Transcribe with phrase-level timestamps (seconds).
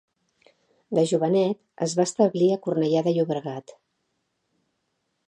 [0.99, 3.77] De jovenet es va establir a Cornellà de Llobregat.